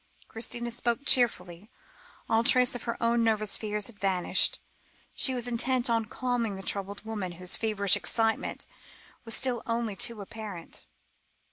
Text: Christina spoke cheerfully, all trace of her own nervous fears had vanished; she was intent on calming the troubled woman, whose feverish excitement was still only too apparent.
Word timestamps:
Christina 0.27 0.71
spoke 0.71 1.05
cheerfully, 1.05 1.69
all 2.27 2.43
trace 2.43 2.73
of 2.73 2.85
her 2.85 2.97
own 3.03 3.23
nervous 3.23 3.55
fears 3.55 3.85
had 3.85 3.99
vanished; 3.99 4.59
she 5.13 5.35
was 5.35 5.47
intent 5.47 5.91
on 5.91 6.05
calming 6.05 6.55
the 6.55 6.63
troubled 6.63 7.05
woman, 7.05 7.33
whose 7.33 7.55
feverish 7.55 7.95
excitement 7.95 8.65
was 9.25 9.35
still 9.35 9.61
only 9.67 9.95
too 9.95 10.19
apparent. 10.19 10.87